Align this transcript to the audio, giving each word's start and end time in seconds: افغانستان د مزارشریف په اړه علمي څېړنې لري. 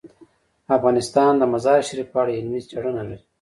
افغانستان 0.77 1.31
د 1.37 1.43
مزارشریف 1.53 2.07
په 2.13 2.17
اړه 2.21 2.31
علمي 2.37 2.61
څېړنې 2.69 3.03
لري. 3.09 3.19